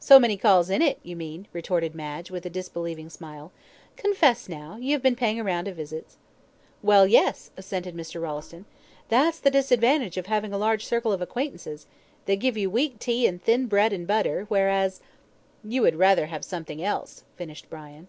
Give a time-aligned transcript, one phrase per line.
[0.00, 3.52] "So many calls in it, you mean," retorted Madge, with a disbelieving smile.
[3.96, 6.16] "Confess, now, you have been paying a round of visits."
[6.82, 8.20] "Well, yes," assented Mr.
[8.20, 8.64] Rolleston;
[9.08, 11.86] "that's the disadvantage of having a large circle of acquaintances.
[12.24, 15.00] They give you weak tea and thin bread and butter, whereas"
[15.72, 18.08] "You would rather have something else," finished Brian.